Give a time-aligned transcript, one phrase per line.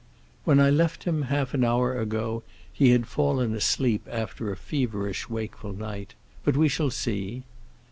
[0.45, 2.41] "When I left him, half an hour ago,
[2.73, 6.15] he had fallen asleep after a feverish, wakeful night.
[6.43, 7.43] But we shall see."